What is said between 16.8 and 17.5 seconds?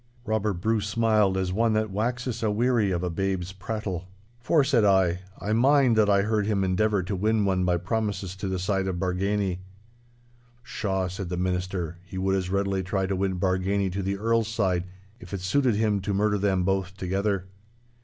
together.